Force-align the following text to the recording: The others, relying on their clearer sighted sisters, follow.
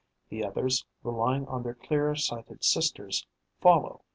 The 0.29 0.43
others, 0.43 0.83
relying 1.03 1.45
on 1.47 1.61
their 1.61 1.75
clearer 1.75 2.15
sighted 2.15 2.63
sisters, 2.63 3.27
follow. 3.61 4.01